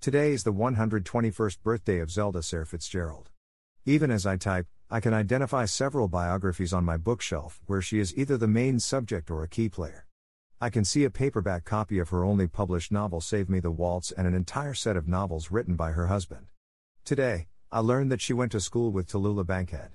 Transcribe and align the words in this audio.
Today 0.00 0.30
is 0.30 0.44
the 0.44 0.52
121st 0.52 1.60
birthday 1.64 1.98
of 1.98 2.08
Zelda 2.08 2.40
Sayre 2.40 2.64
Fitzgerald. 2.64 3.30
Even 3.84 4.12
as 4.12 4.26
I 4.26 4.36
type, 4.36 4.68
I 4.88 5.00
can 5.00 5.12
identify 5.12 5.64
several 5.64 6.06
biographies 6.06 6.72
on 6.72 6.84
my 6.84 6.96
bookshelf 6.96 7.60
where 7.66 7.82
she 7.82 7.98
is 7.98 8.16
either 8.16 8.36
the 8.36 8.46
main 8.46 8.78
subject 8.78 9.28
or 9.28 9.42
a 9.42 9.48
key 9.48 9.68
player. 9.68 10.06
I 10.60 10.70
can 10.70 10.84
see 10.84 11.02
a 11.02 11.10
paperback 11.10 11.64
copy 11.64 11.98
of 11.98 12.10
her 12.10 12.22
only 12.22 12.46
published 12.46 12.92
novel 12.92 13.20
Save 13.20 13.48
Me 13.48 13.58
the 13.58 13.72
Waltz 13.72 14.12
and 14.12 14.28
an 14.28 14.34
entire 14.34 14.72
set 14.72 14.96
of 14.96 15.08
novels 15.08 15.50
written 15.50 15.74
by 15.74 15.90
her 15.90 16.06
husband. 16.06 16.46
Today, 17.04 17.48
I 17.72 17.80
learned 17.80 18.12
that 18.12 18.20
she 18.20 18.32
went 18.32 18.52
to 18.52 18.60
school 18.60 18.92
with 18.92 19.10
Tallulah 19.10 19.46
Bankhead. 19.46 19.90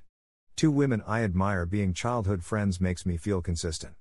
Two 0.58 0.70
women 0.70 1.02
I 1.08 1.24
admire 1.24 1.66
being 1.66 1.94
childhood 1.94 2.44
friends 2.44 2.82
makes 2.82 3.06
me 3.06 3.16
feel 3.16 3.42
consistent. 3.42 3.94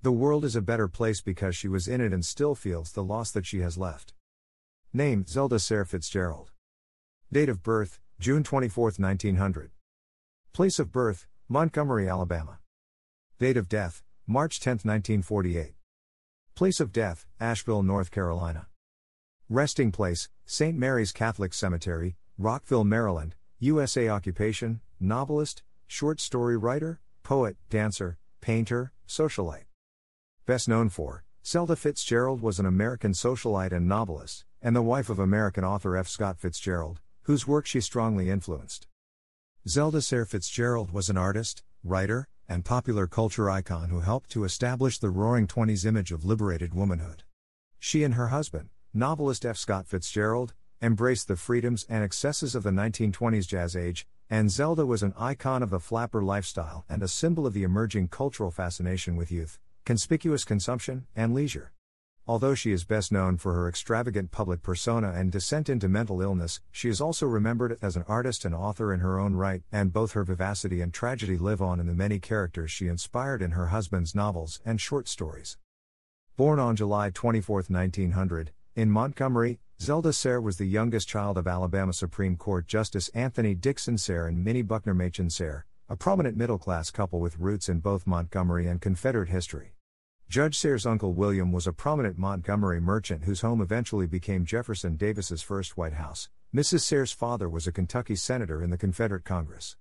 The 0.00 0.12
world 0.12 0.46
is 0.46 0.56
a 0.56 0.62
better 0.62 0.88
place 0.88 1.20
because 1.20 1.54
she 1.54 1.68
was 1.68 1.88
in 1.88 2.00
it 2.00 2.14
and 2.14 2.24
still 2.24 2.54
feels 2.54 2.92
the 2.92 3.04
loss 3.04 3.30
that 3.32 3.44
she 3.44 3.60
has 3.60 3.76
left. 3.76 4.14
Name 4.94 5.24
Zelda 5.26 5.58
Sayre 5.58 5.86
Fitzgerald. 5.86 6.50
Date 7.32 7.48
of 7.48 7.62
birth 7.62 7.98
June 8.20 8.42
24, 8.42 8.92
1900. 8.98 9.70
Place 10.52 10.78
of 10.78 10.92
birth 10.92 11.26
Montgomery, 11.48 12.10
Alabama. 12.10 12.58
Date 13.38 13.56
of 13.56 13.70
death 13.70 14.02
March 14.26 14.60
10, 14.60 14.72
1948. 14.84 15.72
Place 16.54 16.78
of 16.78 16.92
death, 16.92 17.24
Asheville, 17.40 17.82
North 17.82 18.10
Carolina. 18.10 18.66
Resting 19.48 19.92
place, 19.92 20.28
St. 20.44 20.76
Mary's 20.76 21.10
Catholic 21.10 21.54
Cemetery, 21.54 22.16
Rockville, 22.36 22.84
Maryland, 22.84 23.34
USA. 23.60 24.10
Occupation, 24.10 24.82
novelist, 25.00 25.62
short 25.86 26.20
story 26.20 26.58
writer, 26.58 27.00
poet, 27.22 27.56
dancer, 27.70 28.18
painter, 28.42 28.92
socialite. 29.08 29.64
Best 30.44 30.68
known 30.68 30.90
for, 30.90 31.24
Zelda 31.44 31.74
Fitzgerald 31.74 32.40
was 32.40 32.60
an 32.60 32.66
American 32.66 33.10
socialite 33.10 33.72
and 33.72 33.88
novelist, 33.88 34.44
and 34.62 34.76
the 34.76 34.80
wife 34.80 35.10
of 35.10 35.18
American 35.18 35.64
author 35.64 35.96
F. 35.96 36.06
Scott 36.06 36.38
Fitzgerald, 36.38 37.00
whose 37.22 37.48
work 37.48 37.66
she 37.66 37.80
strongly 37.80 38.30
influenced. 38.30 38.86
Zelda 39.66 40.00
Sayre 40.00 40.24
Fitzgerald 40.24 40.92
was 40.92 41.10
an 41.10 41.16
artist, 41.16 41.64
writer, 41.82 42.28
and 42.48 42.64
popular 42.64 43.08
culture 43.08 43.50
icon 43.50 43.88
who 43.90 44.00
helped 44.00 44.30
to 44.30 44.44
establish 44.44 45.00
the 45.00 45.10
Roaring 45.10 45.48
Twenties 45.48 45.84
image 45.84 46.12
of 46.12 46.24
liberated 46.24 46.74
womanhood. 46.74 47.24
She 47.80 48.04
and 48.04 48.14
her 48.14 48.28
husband, 48.28 48.68
novelist 48.94 49.44
F. 49.44 49.56
Scott 49.56 49.88
Fitzgerald, 49.88 50.54
embraced 50.80 51.26
the 51.26 51.34
freedoms 51.34 51.84
and 51.88 52.04
excesses 52.04 52.54
of 52.54 52.62
the 52.62 52.70
1920s 52.70 53.48
jazz 53.48 53.74
age, 53.74 54.06
and 54.30 54.48
Zelda 54.48 54.86
was 54.86 55.02
an 55.02 55.12
icon 55.18 55.64
of 55.64 55.70
the 55.70 55.80
flapper 55.80 56.22
lifestyle 56.22 56.84
and 56.88 57.02
a 57.02 57.08
symbol 57.08 57.48
of 57.48 57.52
the 57.52 57.64
emerging 57.64 58.06
cultural 58.06 58.52
fascination 58.52 59.16
with 59.16 59.32
youth, 59.32 59.58
conspicuous 59.84 60.44
consumption, 60.44 61.06
and 61.16 61.34
leisure. 61.34 61.72
Although 62.26 62.54
she 62.54 62.70
is 62.70 62.84
best 62.84 63.10
known 63.10 63.36
for 63.36 63.52
her 63.54 63.68
extravagant 63.68 64.30
public 64.30 64.62
persona 64.62 65.10
and 65.10 65.32
descent 65.32 65.68
into 65.68 65.88
mental 65.88 66.22
illness, 66.22 66.60
she 66.70 66.88
is 66.88 67.00
also 67.00 67.26
remembered 67.26 67.78
as 67.82 67.96
an 67.96 68.04
artist 68.06 68.44
and 68.44 68.54
author 68.54 68.92
in 68.94 69.00
her 69.00 69.18
own 69.18 69.34
right, 69.34 69.62
and 69.72 69.92
both 69.92 70.12
her 70.12 70.22
vivacity 70.22 70.80
and 70.80 70.94
tragedy 70.94 71.36
live 71.36 71.60
on 71.60 71.80
in 71.80 71.88
the 71.88 71.94
many 71.94 72.20
characters 72.20 72.70
she 72.70 72.86
inspired 72.86 73.42
in 73.42 73.50
her 73.50 73.66
husband's 73.66 74.14
novels 74.14 74.60
and 74.64 74.80
short 74.80 75.08
stories. 75.08 75.58
Born 76.36 76.60
on 76.60 76.76
July 76.76 77.10
24, 77.10 77.64
1900, 77.68 78.52
in 78.76 78.88
Montgomery, 78.88 79.58
Zelda 79.80 80.12
Sayre 80.12 80.40
was 80.40 80.58
the 80.58 80.64
youngest 80.64 81.08
child 81.08 81.36
of 81.36 81.48
Alabama 81.48 81.92
Supreme 81.92 82.36
Court 82.36 82.68
Justice 82.68 83.08
Anthony 83.08 83.56
Dixon 83.56 83.98
Sayre 83.98 84.28
and 84.28 84.44
Minnie 84.44 84.62
Buckner 84.62 84.94
Machen 84.94 85.28
Sayre, 85.28 85.66
a 85.92 85.96
prominent 85.96 86.38
middle 86.38 86.56
class 86.56 86.90
couple 86.90 87.20
with 87.20 87.38
roots 87.38 87.68
in 87.68 87.78
both 87.78 88.06
Montgomery 88.06 88.66
and 88.66 88.80
Confederate 88.80 89.28
history. 89.28 89.74
Judge 90.26 90.56
Sayre's 90.56 90.86
uncle 90.86 91.12
William 91.12 91.52
was 91.52 91.66
a 91.66 91.72
prominent 91.74 92.16
Montgomery 92.16 92.80
merchant 92.80 93.24
whose 93.24 93.42
home 93.42 93.60
eventually 93.60 94.06
became 94.06 94.46
Jefferson 94.46 94.96
Davis's 94.96 95.42
first 95.42 95.76
White 95.76 95.92
House. 95.92 96.30
Mrs. 96.54 96.80
Sayre's 96.80 97.12
father 97.12 97.46
was 97.46 97.66
a 97.66 97.72
Kentucky 97.72 98.16
senator 98.16 98.62
in 98.62 98.70
the 98.70 98.78
Confederate 98.78 99.26
Congress. 99.26 99.76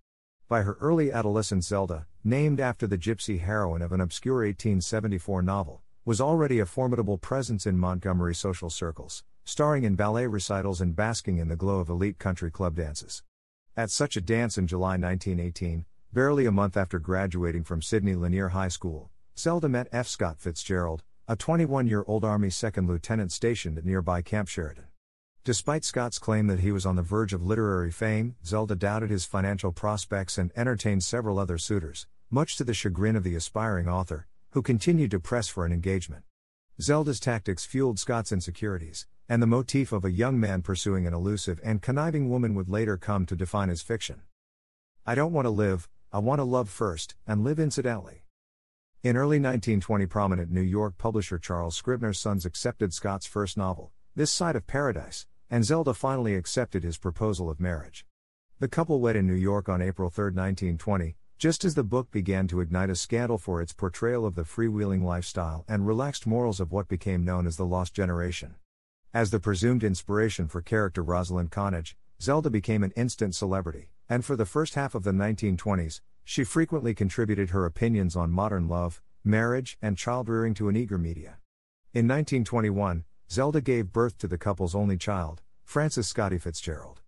By 0.49 0.63
her 0.63 0.77
early 0.81 1.13
adolescence, 1.13 1.69
Zelda, 1.69 2.07
named 2.25 2.59
after 2.59 2.87
the 2.87 2.97
gypsy 2.97 3.39
heroine 3.39 3.81
of 3.81 3.93
an 3.93 4.01
obscure 4.01 4.39
1874 4.39 5.41
novel, 5.41 5.81
was 6.03 6.19
already 6.19 6.59
a 6.59 6.65
formidable 6.65 7.19
presence 7.19 7.65
in 7.65 7.77
Montgomery 7.77 8.35
social 8.35 8.69
circles, 8.69 9.23
starring 9.45 9.85
in 9.85 9.95
ballet 9.95 10.27
recitals 10.27 10.81
and 10.81 10.93
basking 10.93 11.37
in 11.37 11.47
the 11.47 11.55
glow 11.55 11.79
of 11.79 11.87
elite 11.87 12.19
country 12.19 12.51
club 12.51 12.75
dances. 12.75 13.23
At 13.77 13.89
such 13.89 14.17
a 14.17 14.21
dance 14.21 14.57
in 14.57 14.67
July 14.67 14.97
1918, 14.97 15.85
barely 16.13 16.45
a 16.45 16.51
month 16.51 16.75
after 16.75 16.99
graduating 16.99 17.63
from 17.63 17.81
Sidney 17.81 18.15
Lanier 18.15 18.49
High 18.49 18.67
School, 18.67 19.09
Zelda 19.37 19.69
met 19.69 19.87
F. 19.93 20.07
Scott 20.07 20.39
Fitzgerald, 20.39 21.03
a 21.25 21.37
21 21.37 21.87
year 21.87 22.03
old 22.05 22.25
Army 22.25 22.49
second 22.49 22.87
lieutenant 22.87 23.31
stationed 23.31 23.77
at 23.77 23.85
nearby 23.85 24.21
Camp 24.21 24.49
Sheridan. 24.49 24.87
Despite 25.45 25.85
Scott's 25.85 26.19
claim 26.19 26.47
that 26.47 26.59
he 26.59 26.71
was 26.71 26.85
on 26.85 26.97
the 26.97 27.01
verge 27.01 27.31
of 27.31 27.45
literary 27.45 27.91
fame, 27.91 28.35
Zelda 28.45 28.75
doubted 28.75 29.09
his 29.09 29.23
financial 29.23 29.71
prospects 29.71 30.37
and 30.37 30.51
entertained 30.55 31.03
several 31.03 31.39
other 31.39 31.57
suitors, 31.57 32.07
much 32.29 32.57
to 32.57 32.65
the 32.65 32.73
chagrin 32.73 33.15
of 33.15 33.23
the 33.23 33.35
aspiring 33.35 33.87
author, 33.87 34.27
who 34.51 34.61
continued 34.61 35.11
to 35.11 35.19
press 35.19 35.47
for 35.47 35.65
an 35.65 35.71
engagement. 35.71 36.23
Zelda's 36.81 37.21
tactics 37.21 37.63
fueled 37.63 37.99
Scott's 37.99 38.33
insecurities, 38.33 39.07
and 39.29 39.41
the 39.41 39.47
motif 39.47 39.93
of 39.93 40.03
a 40.03 40.11
young 40.11 40.37
man 40.37 40.61
pursuing 40.61 41.07
an 41.07 41.13
elusive 41.13 41.61
and 41.63 41.81
conniving 41.81 42.29
woman 42.29 42.53
would 42.53 42.69
later 42.69 42.97
come 42.97 43.25
to 43.25 43.35
define 43.35 43.69
his 43.69 43.81
fiction. 43.81 44.21
I 45.05 45.15
don't 45.15 45.33
want 45.33 45.45
to 45.45 45.49
live, 45.49 45.89
I 46.13 46.19
want 46.19 46.39
to 46.39 46.43
love 46.43 46.69
first, 46.69 47.15
and 47.25 47.41
live 47.41 47.57
incidentally. 47.57 48.25
In 49.01 49.15
early 49.15 49.37
1920, 49.37 50.07
prominent 50.07 50.51
New 50.51 50.59
York 50.59 50.97
publisher 50.97 51.39
Charles 51.39 51.73
Scribner's 51.77 52.19
Sons 52.19 52.45
accepted 52.45 52.93
Scott's 52.93 53.25
first 53.25 53.55
novel, 53.55 53.93
This 54.13 54.29
Side 54.29 54.57
of 54.57 54.67
Paradise, 54.67 55.25
and 55.49 55.63
Zelda 55.63 55.93
finally 55.93 56.35
accepted 56.35 56.83
his 56.83 56.97
proposal 56.97 57.49
of 57.49 57.61
marriage. 57.61 58.05
The 58.59 58.67
couple 58.67 58.99
wed 58.99 59.15
in 59.15 59.25
New 59.25 59.35
York 59.35 59.69
on 59.69 59.81
April 59.81 60.09
3, 60.09 60.25
1920, 60.25 61.15
just 61.37 61.63
as 61.63 61.75
the 61.75 61.83
book 61.83 62.11
began 62.11 62.45
to 62.49 62.59
ignite 62.59 62.89
a 62.89 62.95
scandal 62.97 63.37
for 63.37 63.61
its 63.61 63.71
portrayal 63.71 64.25
of 64.25 64.35
the 64.35 64.43
freewheeling 64.43 65.03
lifestyle 65.03 65.63
and 65.69 65.87
relaxed 65.87 66.27
morals 66.27 66.59
of 66.59 66.73
what 66.73 66.89
became 66.89 67.23
known 67.23 67.47
as 67.47 67.55
the 67.55 67.65
Lost 67.65 67.93
Generation. 67.93 68.55
As 69.13 69.31
the 69.31 69.39
presumed 69.39 69.85
inspiration 69.85 70.49
for 70.49 70.61
character 70.61 71.03
Rosalind 71.03 71.51
Connage, 71.51 71.95
Zelda 72.21 72.49
became 72.49 72.83
an 72.83 72.91
instant 72.97 73.33
celebrity, 73.33 73.91
and 74.11 74.25
for 74.25 74.35
the 74.35 74.45
first 74.45 74.75
half 74.75 74.93
of 74.93 75.03
the 75.03 75.11
1920s, 75.13 76.01
she 76.25 76.43
frequently 76.43 76.93
contributed 76.93 77.51
her 77.51 77.65
opinions 77.65 78.13
on 78.13 78.29
modern 78.29 78.67
love, 78.67 79.01
marriage, 79.23 79.77
and 79.81 79.97
child 79.97 80.27
rearing 80.27 80.53
to 80.53 80.67
an 80.67 80.75
eager 80.75 80.97
media. 80.97 81.37
In 81.93 82.09
1921, 82.09 83.05
Zelda 83.31 83.61
gave 83.61 83.93
birth 83.93 84.17
to 84.17 84.27
the 84.27 84.37
couple's 84.37 84.75
only 84.75 84.97
child, 84.97 85.41
Frances 85.63 86.09
Scotty 86.09 86.37
Fitzgerald. 86.37 86.99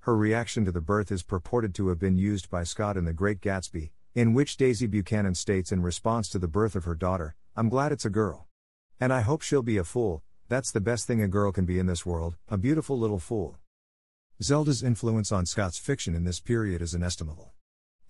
Her 0.00 0.16
reaction 0.16 0.64
to 0.64 0.72
the 0.72 0.80
birth 0.80 1.12
is 1.12 1.22
purported 1.22 1.74
to 1.74 1.88
have 1.88 1.98
been 1.98 2.16
used 2.16 2.48
by 2.48 2.64
Scott 2.64 2.96
in 2.96 3.04
The 3.04 3.12
Great 3.12 3.42
Gatsby, 3.42 3.90
in 4.14 4.32
which 4.32 4.56
Daisy 4.56 4.86
Buchanan 4.86 5.34
states 5.34 5.72
in 5.72 5.82
response 5.82 6.30
to 6.30 6.38
the 6.38 6.48
birth 6.48 6.74
of 6.74 6.84
her 6.84 6.94
daughter, 6.94 7.34
I'm 7.54 7.68
glad 7.68 7.92
it's 7.92 8.06
a 8.06 8.10
girl. 8.10 8.46
And 8.98 9.12
I 9.12 9.20
hope 9.20 9.42
she'll 9.42 9.62
be 9.62 9.76
a 9.76 9.84
fool, 9.84 10.22
that's 10.48 10.72
the 10.72 10.80
best 10.80 11.06
thing 11.06 11.20
a 11.20 11.28
girl 11.28 11.52
can 11.52 11.66
be 11.66 11.78
in 11.78 11.84
this 11.84 12.06
world, 12.06 12.36
a 12.48 12.56
beautiful 12.56 12.98
little 12.98 13.18
fool. 13.18 13.58
Zelda's 14.42 14.82
influence 14.82 15.32
on 15.32 15.46
Scott's 15.46 15.78
fiction 15.78 16.14
in 16.14 16.24
this 16.24 16.40
period 16.40 16.82
is 16.82 16.92
inestimable. 16.92 17.54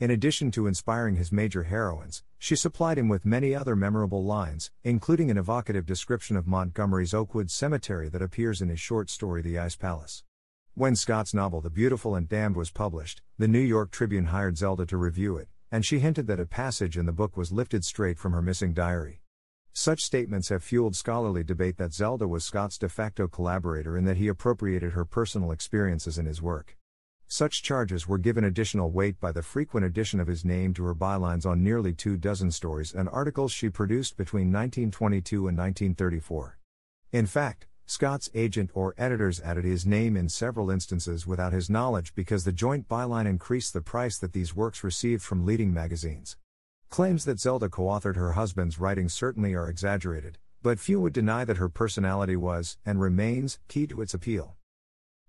In 0.00 0.10
addition 0.10 0.50
to 0.50 0.66
inspiring 0.66 1.14
his 1.14 1.31
major 1.31 1.62
heroines, 1.62 2.25
she 2.37 2.56
supplied 2.56 2.98
him 2.98 3.09
with 3.09 3.25
many 3.25 3.54
other 3.54 3.76
memorable 3.76 4.25
lines, 4.25 4.72
including 4.82 5.31
an 5.31 5.39
evocative 5.39 5.86
description 5.86 6.36
of 6.36 6.48
Montgomery's 6.48 7.15
Oakwood 7.15 7.48
Cemetery 7.48 8.09
that 8.09 8.22
appears 8.22 8.60
in 8.60 8.71
his 8.71 8.80
short 8.80 9.09
story 9.09 9.41
The 9.41 9.56
Ice 9.56 9.77
Palace. 9.77 10.24
When 10.74 10.97
Scott's 10.97 11.33
novel 11.33 11.60
The 11.60 11.71
Beautiful 11.71 12.16
and 12.16 12.28
Damned 12.28 12.56
was 12.56 12.72
published, 12.72 13.22
the 13.39 13.47
New 13.47 13.60
York 13.60 13.92
Tribune 13.92 14.27
hired 14.27 14.59
Zelda 14.59 14.84
to 14.86 14.97
review 14.97 15.36
it, 15.36 15.48
and 15.71 15.86
she 15.86 16.00
hinted 16.00 16.27
that 16.27 16.41
a 16.41 16.45
passage 16.45 16.98
in 16.98 17.06
the 17.06 17.12
book 17.12 17.36
was 17.36 17.53
lifted 17.53 17.84
straight 17.84 18.18
from 18.18 18.33
her 18.33 18.42
missing 18.42 18.74
diary. 18.74 19.21
Such 19.78 20.02
statements 20.02 20.48
have 20.48 20.64
fueled 20.64 20.96
scholarly 20.96 21.44
debate 21.44 21.76
that 21.76 21.92
Zelda 21.92 22.26
was 22.26 22.46
Scott's 22.46 22.78
de 22.78 22.88
facto 22.88 23.28
collaborator 23.28 23.94
and 23.94 24.08
that 24.08 24.16
he 24.16 24.26
appropriated 24.26 24.94
her 24.94 25.04
personal 25.04 25.50
experiences 25.50 26.16
in 26.16 26.24
his 26.24 26.40
work. 26.40 26.78
Such 27.28 27.62
charges 27.62 28.08
were 28.08 28.16
given 28.16 28.42
additional 28.42 28.90
weight 28.90 29.20
by 29.20 29.32
the 29.32 29.42
frequent 29.42 29.84
addition 29.84 30.18
of 30.18 30.28
his 30.28 30.46
name 30.46 30.72
to 30.72 30.84
her 30.84 30.94
bylines 30.94 31.44
on 31.44 31.62
nearly 31.62 31.92
two 31.92 32.16
dozen 32.16 32.52
stories 32.52 32.94
and 32.94 33.06
articles 33.10 33.52
she 33.52 33.68
produced 33.68 34.16
between 34.16 34.50
1922 34.50 35.46
and 35.46 35.58
1934. 35.58 36.58
In 37.12 37.26
fact, 37.26 37.66
Scott's 37.84 38.30
agent 38.32 38.70
or 38.72 38.94
editors 38.96 39.42
added 39.42 39.66
his 39.66 39.84
name 39.84 40.16
in 40.16 40.30
several 40.30 40.70
instances 40.70 41.26
without 41.26 41.52
his 41.52 41.68
knowledge 41.68 42.14
because 42.14 42.44
the 42.44 42.50
joint 42.50 42.88
byline 42.88 43.26
increased 43.26 43.74
the 43.74 43.82
price 43.82 44.16
that 44.16 44.32
these 44.32 44.56
works 44.56 44.82
received 44.82 45.22
from 45.22 45.44
leading 45.44 45.74
magazines. 45.74 46.38
Claims 46.91 47.24
that 47.24 47.41
Zelda 47.41 47.68
co 47.68 47.84
authored 47.84 48.16
her 48.16 48.33
husband's 48.33 48.78
writings 48.78 49.12
certainly 49.12 49.54
are 49.54 49.68
exaggerated, 49.68 50.38
but 50.62 50.78
few 50.78 51.00
would 51.00 51.12
deny 51.12 51.44
that 51.44 51.59
her 51.59 51.68
personality 51.68 52.36
was, 52.36 52.78
and 52.86 53.00
remains, 53.00 53.59
key 53.68 53.86
to 53.86 54.00
its 54.00 54.15
appeal. 54.15 54.56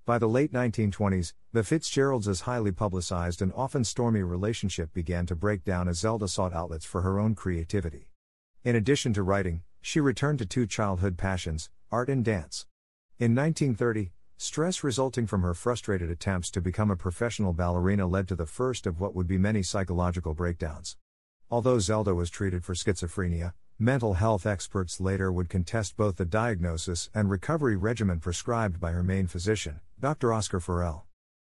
By 0.06 0.18
the 0.18 0.30
late 0.30 0.54
1920s, 0.54 1.34
the 1.52 1.64
Fitzgeralds' 1.64 2.42
highly 2.42 2.72
publicized 2.72 3.42
and 3.42 3.52
often 3.54 3.84
stormy 3.84 4.24
relationship 4.24 4.94
began 4.94 5.26
to 5.26 5.36
break 5.36 5.66
down 5.66 5.90
as 5.90 6.00
Zelda 6.00 6.28
sought 6.28 6.54
outlets 6.54 6.86
for 6.86 7.02
her 7.02 7.20
own 7.20 7.36
creativity. 7.36 8.08
In 8.64 8.76
addition 8.76 9.12
to 9.14 9.24
writing, 9.24 9.64
she 9.82 10.00
returned 10.00 10.40
to 10.40 10.46
two 10.46 10.66
childhood 10.66 11.18
passions 11.18 11.70
art 11.92 12.10
and 12.10 12.24
dance. 12.24 12.66
In 13.20 13.36
1930, 13.36 14.12
Stress 14.40 14.84
resulting 14.84 15.26
from 15.26 15.42
her 15.42 15.56
frustrated 15.56 16.12
attempts 16.12 16.52
to 16.52 16.62
become 16.62 16.92
a 16.92 16.96
professional 16.96 17.54
ballerina 17.54 18.06
led 18.06 18.28
to 18.28 18.36
the 18.36 18.46
first 18.46 18.86
of 18.86 19.00
what 19.00 19.16
would 19.16 19.26
be 19.28 19.40
many 19.40 19.64
psychological 19.64 20.36
breakdowns. 20.36 20.96
Although 21.50 21.80
Zelda 21.80 22.14
was 22.14 22.30
treated 22.30 22.66
for 22.66 22.74
schizophrenia, 22.74 23.54
mental 23.80 24.16
health 24.16 24.46
experts 24.46 25.00
later 25.00 25.32
would 25.32 25.48
contest 25.48 25.96
both 25.96 26.18
the 26.18 26.26
diagnosis 26.26 27.10
and 27.14 27.30
recovery 27.30 27.78
regimen 27.78 28.20
prescribed 28.20 28.82
by 28.82 28.92
her 28.92 29.02
main 29.02 29.28
physician, 29.28 29.80
Dr. 29.98 30.34
Oscar 30.34 30.60
Forel. 30.60 31.06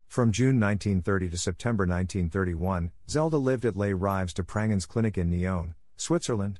From 0.09 0.33
June 0.33 0.59
1930 0.59 1.29
to 1.29 1.37
September 1.37 1.83
1931, 1.83 2.91
Zelda 3.09 3.37
lived 3.37 3.63
at 3.63 3.77
Les 3.77 3.93
Rives 3.93 4.33
de 4.33 4.43
Prangins 4.43 4.85
clinic 4.85 5.17
in 5.17 5.29
Nyon, 5.29 5.75
Switzerland. 5.95 6.59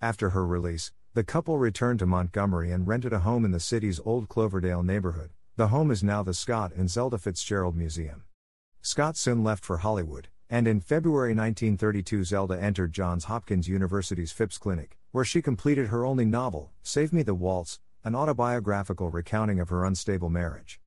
After 0.00 0.30
her 0.30 0.46
release, 0.46 0.92
the 1.14 1.24
couple 1.24 1.58
returned 1.58 1.98
to 1.98 2.06
Montgomery 2.06 2.70
and 2.70 2.86
rented 2.86 3.12
a 3.12 3.20
home 3.20 3.44
in 3.44 3.50
the 3.50 3.58
city's 3.58 3.98
old 4.04 4.28
Cloverdale 4.28 4.84
neighborhood. 4.84 5.30
The 5.56 5.68
home 5.68 5.90
is 5.90 6.04
now 6.04 6.22
the 6.22 6.32
Scott 6.32 6.72
and 6.76 6.88
Zelda 6.88 7.18
Fitzgerald 7.18 7.76
Museum. 7.76 8.22
Scott 8.82 9.16
soon 9.16 9.42
left 9.42 9.64
for 9.64 9.78
Hollywood, 9.78 10.28
and 10.50 10.66
in 10.66 10.80
February 10.80 11.30
1932 11.30 12.24
Zelda 12.24 12.60
entered 12.60 12.92
Johns 12.92 13.24
Hopkins 13.24 13.68
University's 13.68 14.32
Phipps 14.32 14.58
Clinic, 14.58 14.98
where 15.12 15.24
she 15.24 15.42
completed 15.42 15.88
her 15.88 16.04
only 16.04 16.24
novel, 16.24 16.70
Save 16.82 17.12
Me 17.12 17.22
the 17.22 17.34
Waltz, 17.34 17.80
an 18.04 18.14
autobiographical 18.14 19.10
recounting 19.10 19.60
of 19.60 19.68
her 19.68 19.84
unstable 19.84 20.30
marriage. 20.30 20.80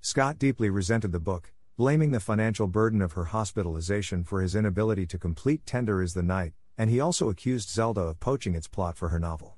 Scott 0.00 0.38
deeply 0.38 0.70
resented 0.70 1.12
the 1.12 1.20
book, 1.20 1.52
blaming 1.76 2.10
the 2.10 2.20
financial 2.20 2.66
burden 2.66 3.02
of 3.02 3.12
her 3.12 3.26
hospitalization 3.26 4.24
for 4.24 4.42
his 4.42 4.54
inability 4.54 5.06
to 5.06 5.18
complete 5.18 5.64
Tender 5.66 6.02
is 6.02 6.14
the 6.14 6.22
Night, 6.22 6.52
and 6.76 6.90
he 6.90 7.00
also 7.00 7.28
accused 7.30 7.70
Zelda 7.70 8.02
of 8.02 8.20
poaching 8.20 8.54
its 8.54 8.68
plot 8.68 8.96
for 8.96 9.08
her 9.08 9.18
novel. 9.18 9.56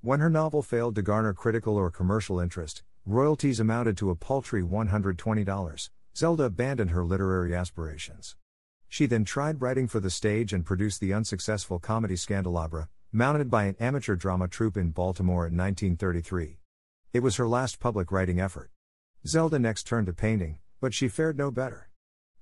When 0.00 0.20
her 0.20 0.30
novel 0.30 0.62
failed 0.62 0.94
to 0.96 1.02
garner 1.02 1.32
critical 1.32 1.76
or 1.76 1.90
commercial 1.90 2.38
interest, 2.40 2.82
Royalties 3.08 3.60
amounted 3.60 3.96
to 3.98 4.10
a 4.10 4.16
paltry 4.16 4.64
$120. 4.64 5.90
Zelda 6.16 6.42
abandoned 6.42 6.90
her 6.90 7.04
literary 7.04 7.54
aspirations. 7.54 8.34
She 8.88 9.06
then 9.06 9.24
tried 9.24 9.60
writing 9.60 9.88
for 9.88 10.00
the 10.00 10.10
stage 10.10 10.52
and 10.52 10.64
produced 10.64 11.00
the 11.00 11.12
unsuccessful 11.12 11.78
comedy 11.78 12.14
Scandalabra, 12.14 12.88
mounted 13.12 13.50
by 13.50 13.64
an 13.64 13.76
amateur 13.80 14.16
drama 14.16 14.48
troupe 14.48 14.76
in 14.76 14.90
Baltimore 14.90 15.46
in 15.46 15.56
1933. 15.56 16.58
It 17.12 17.20
was 17.20 17.36
her 17.36 17.48
last 17.48 17.80
public 17.80 18.12
writing 18.12 18.40
effort. 18.40 18.70
Zelda 19.26 19.58
next 19.58 19.86
turned 19.86 20.06
to 20.06 20.12
painting, 20.12 20.58
but 20.80 20.94
she 20.94 21.08
fared 21.08 21.36
no 21.36 21.50
better. 21.50 21.88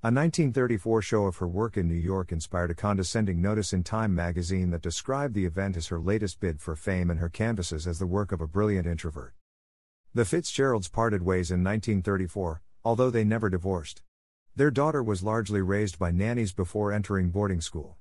A 0.02 0.12
1934 0.12 1.00
show 1.00 1.24
of 1.24 1.38
her 1.38 1.48
work 1.48 1.78
in 1.78 1.88
New 1.88 1.94
York 1.94 2.30
inspired 2.30 2.70
a 2.70 2.74
condescending 2.74 3.40
notice 3.40 3.72
in 3.72 3.82
Time 3.82 4.14
magazine 4.14 4.70
that 4.70 4.82
described 4.82 5.34
the 5.34 5.46
event 5.46 5.78
as 5.78 5.86
her 5.86 5.98
latest 5.98 6.40
bid 6.40 6.60
for 6.60 6.76
fame 6.76 7.10
and 7.10 7.20
her 7.20 7.30
canvases 7.30 7.86
as 7.86 7.98
the 7.98 8.06
work 8.06 8.30
of 8.30 8.42
a 8.42 8.46
brilliant 8.46 8.86
introvert. 8.86 9.32
The 10.12 10.26
Fitzgeralds 10.26 10.88
parted 10.88 11.22
ways 11.22 11.50
in 11.50 11.64
1934, 11.64 12.60
although 12.84 13.08
they 13.08 13.24
never 13.24 13.48
divorced. 13.48 14.02
Their 14.56 14.70
daughter 14.70 15.02
was 15.02 15.24
largely 15.24 15.60
raised 15.62 15.98
by 15.98 16.12
nannies 16.12 16.52
before 16.52 16.92
entering 16.92 17.30
boarding 17.30 17.60
school. 17.60 17.96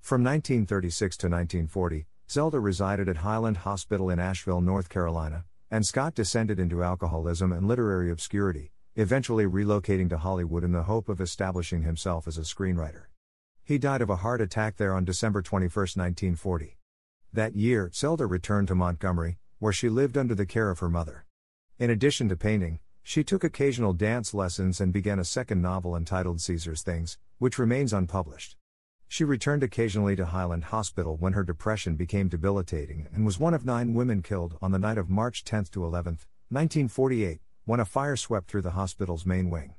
From 0.00 0.24
1936 0.24 1.16
to 1.18 1.26
1940, 1.26 2.08
Zelda 2.28 2.58
resided 2.58 3.08
at 3.08 3.18
Highland 3.18 3.58
Hospital 3.58 4.10
in 4.10 4.18
Asheville, 4.18 4.60
North 4.60 4.88
Carolina, 4.88 5.44
and 5.70 5.86
Scott 5.86 6.16
descended 6.16 6.58
into 6.58 6.82
alcoholism 6.82 7.52
and 7.52 7.68
literary 7.68 8.10
obscurity, 8.10 8.72
eventually 8.96 9.44
relocating 9.44 10.08
to 10.08 10.18
Hollywood 10.18 10.64
in 10.64 10.72
the 10.72 10.82
hope 10.82 11.08
of 11.08 11.20
establishing 11.20 11.82
himself 11.82 12.26
as 12.26 12.36
a 12.36 12.40
screenwriter. 12.40 13.04
He 13.62 13.78
died 13.78 14.02
of 14.02 14.10
a 14.10 14.16
heart 14.16 14.40
attack 14.40 14.78
there 14.78 14.94
on 14.94 15.04
December 15.04 15.40
21, 15.40 15.70
1940. 15.72 16.78
That 17.32 17.54
year, 17.54 17.92
Zelda 17.94 18.26
returned 18.26 18.66
to 18.68 18.74
Montgomery, 18.74 19.38
where 19.60 19.72
she 19.72 19.88
lived 19.88 20.18
under 20.18 20.34
the 20.34 20.46
care 20.46 20.70
of 20.70 20.80
her 20.80 20.90
mother. 20.90 21.26
In 21.78 21.90
addition 21.90 22.28
to 22.28 22.36
painting, 22.36 22.80
she 23.02 23.24
took 23.24 23.42
occasional 23.42 23.92
dance 23.92 24.32
lessons 24.32 24.80
and 24.80 24.92
began 24.92 25.18
a 25.18 25.24
second 25.24 25.60
novel 25.60 25.96
entitled 25.96 26.40
Caesar's 26.40 26.82
Things, 26.82 27.18
which 27.38 27.58
remains 27.58 27.92
unpublished. 27.92 28.56
She 29.08 29.24
returned 29.24 29.62
occasionally 29.62 30.16
to 30.16 30.26
Highland 30.26 30.64
Hospital 30.64 31.16
when 31.16 31.34
her 31.34 31.44
depression 31.44 31.96
became 31.96 32.28
debilitating 32.28 33.08
and 33.12 33.26
was 33.26 33.38
one 33.38 33.52
of 33.52 33.66
nine 33.66 33.92
women 33.92 34.22
killed 34.22 34.56
on 34.62 34.70
the 34.70 34.78
night 34.78 34.96
of 34.96 35.10
March 35.10 35.44
10 35.44 35.64
to 35.72 35.84
11, 35.84 36.12
1948, 36.48 37.40
when 37.64 37.80
a 37.80 37.84
fire 37.84 38.16
swept 38.16 38.48
through 38.48 38.62
the 38.62 38.70
hospital's 38.70 39.26
main 39.26 39.50
wing. 39.50 39.74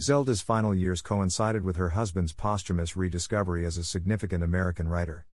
Zelda's 0.00 0.42
final 0.42 0.74
years 0.74 1.00
coincided 1.00 1.64
with 1.64 1.76
her 1.76 1.90
husband's 1.90 2.32
posthumous 2.32 2.96
rediscovery 2.96 3.64
as 3.64 3.78
a 3.78 3.84
significant 3.84 4.42
American 4.42 4.88
writer. 4.88 5.26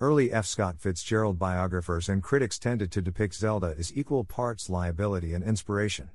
Early 0.00 0.32
F. 0.32 0.46
Scott 0.46 0.78
Fitzgerald 0.78 1.38
biographers 1.38 2.08
and 2.08 2.22
critics 2.22 2.58
tended 2.58 2.90
to 2.92 3.02
depict 3.02 3.34
Zelda 3.34 3.74
as 3.78 3.94
equal 3.96 4.24
parts 4.24 4.70
liability 4.70 5.34
and 5.34 5.44
inspiration. 5.44 6.10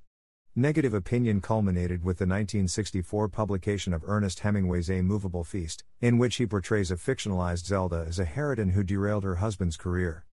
Negative 0.59 0.95
opinion 0.95 1.39
culminated 1.39 2.03
with 2.03 2.17
the 2.17 2.25
1964 2.25 3.27
publication 3.27 3.93
of 3.93 4.03
Ernest 4.07 4.39
Hemingway's 4.39 4.89
A 4.89 5.03
Movable 5.03 5.43
Feast, 5.43 5.83
in 6.01 6.17
which 6.17 6.37
he 6.37 6.47
portrays 6.47 6.89
a 6.89 6.95
fictionalized 6.95 7.67
Zelda 7.67 8.03
as 8.07 8.17
a 8.17 8.25
harridan 8.25 8.71
who 8.71 8.81
derailed 8.81 9.23
her 9.23 9.35
husband's 9.35 9.77
career. 9.77 10.25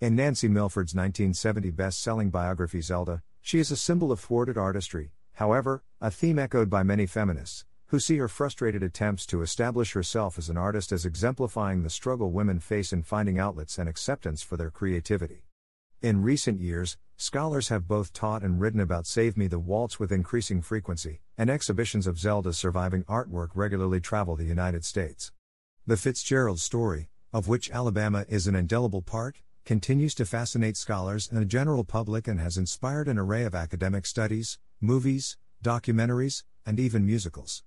In 0.00 0.16
Nancy 0.16 0.48
Milford's 0.48 0.96
1970 0.96 1.70
best 1.70 2.02
selling 2.02 2.28
biography 2.28 2.80
Zelda, 2.80 3.22
she 3.40 3.60
is 3.60 3.70
a 3.70 3.76
symbol 3.76 4.10
of 4.10 4.18
thwarted 4.18 4.58
artistry, 4.58 5.12
however, 5.34 5.84
a 6.00 6.10
theme 6.10 6.40
echoed 6.40 6.68
by 6.68 6.82
many 6.82 7.06
feminists, 7.06 7.64
who 7.86 8.00
see 8.00 8.16
her 8.16 8.26
frustrated 8.26 8.82
attempts 8.82 9.26
to 9.26 9.42
establish 9.42 9.92
herself 9.92 10.38
as 10.38 10.48
an 10.48 10.56
artist 10.56 10.90
as 10.90 11.06
exemplifying 11.06 11.84
the 11.84 11.88
struggle 11.88 12.32
women 12.32 12.58
face 12.58 12.92
in 12.92 13.04
finding 13.04 13.38
outlets 13.38 13.78
and 13.78 13.88
acceptance 13.88 14.42
for 14.42 14.56
their 14.56 14.70
creativity. 14.70 15.44
In 16.02 16.22
recent 16.22 16.60
years, 16.60 16.96
scholars 17.20 17.66
have 17.66 17.88
both 17.88 18.12
taught 18.12 18.44
and 18.44 18.60
written 18.60 18.78
about 18.78 19.04
Save 19.04 19.36
Me 19.36 19.48
the 19.48 19.58
Waltz 19.58 19.98
with 19.98 20.12
increasing 20.12 20.62
frequency, 20.62 21.20
and 21.36 21.50
exhibitions 21.50 22.06
of 22.06 22.16
Zelda's 22.16 22.56
surviving 22.56 23.02
artwork 23.04 23.48
regularly 23.54 23.98
travel 23.98 24.36
the 24.36 24.44
United 24.44 24.84
States. 24.84 25.32
The 25.84 25.96
Fitzgerald 25.96 26.60
story, 26.60 27.08
of 27.32 27.48
which 27.48 27.72
Alabama 27.72 28.24
is 28.28 28.46
an 28.46 28.54
indelible 28.54 29.02
part, 29.02 29.38
continues 29.64 30.14
to 30.14 30.24
fascinate 30.24 30.76
scholars 30.76 31.28
and 31.28 31.40
the 31.40 31.44
general 31.44 31.82
public 31.82 32.28
and 32.28 32.38
has 32.38 32.56
inspired 32.56 33.08
an 33.08 33.18
array 33.18 33.42
of 33.42 33.54
academic 33.54 34.06
studies, 34.06 34.60
movies, 34.80 35.36
documentaries, 35.62 36.44
and 36.64 36.78
even 36.78 37.04
musicals. 37.04 37.64